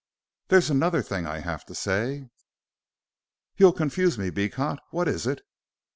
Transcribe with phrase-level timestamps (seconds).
[0.47, 2.27] "There's another thing I have to say."
[3.57, 4.79] "You'll confuse me, Beecot.
[4.89, 5.43] What is it?"